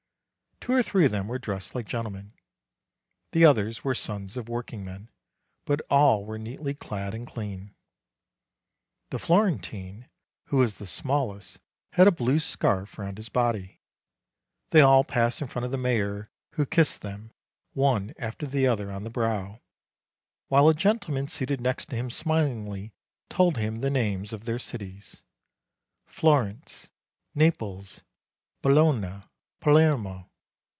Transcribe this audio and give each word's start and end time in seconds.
Two 0.59 0.73
or 0.73 0.83
three 0.83 1.05
of 1.05 1.11
them 1.11 1.27
were 1.27 1.39
dressed 1.39 1.73
like 1.73 1.87
gentlemen; 1.87 2.33
the 3.31 3.43
others 3.43 3.83
were 3.83 3.95
sons 3.95 4.37
of 4.37 4.47
workingmen, 4.47 5.09
but 5.65 5.81
all 5.89 6.23
were 6.23 6.37
neatly 6.37 6.75
clad 6.75 7.15
and 7.15 7.25
clean. 7.25 7.73
The 9.09 9.17
Florentine, 9.17 10.07
who 10.49 10.57
was 10.57 10.75
the 10.75 10.85
smallest, 10.85 11.57
had 11.93 12.07
a 12.07 12.11
blue 12.11 12.37
scarf 12.39 12.99
round 12.99 13.17
his 13.17 13.27
body. 13.27 13.79
They 14.69 14.81
all 14.81 15.03
passed 15.03 15.41
in 15.41 15.47
front 15.47 15.65
of 15.65 15.71
the 15.71 15.79
mayor, 15.79 16.29
who 16.51 16.67
kissed 16.67 17.01
them, 17.01 17.31
one 17.73 18.13
after 18.19 18.45
the 18.45 18.67
other, 18.67 18.91
on 18.91 19.03
the 19.03 19.09
brow, 19.09 19.61
while 20.47 20.69
a 20.69 20.75
gentle 20.75 21.15
man 21.15 21.27
seated 21.27 21.59
next 21.59 21.87
to 21.87 21.95
him 21.95 22.11
smilingly 22.11 22.93
told 23.29 23.57
him 23.57 23.77
the 23.77 23.89
names 23.89 24.31
of 24.31 24.45
their 24.45 24.59
cities: 24.59 25.23
"Florence, 26.05 26.91
Naples, 27.33 28.01
Bologna, 28.61 29.23
Palermo." 29.59 30.27